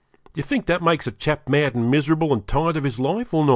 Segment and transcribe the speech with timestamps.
[0.33, 3.35] Do you think that makes a chap mad and miserable, and tired of his life,
[3.35, 3.49] or not?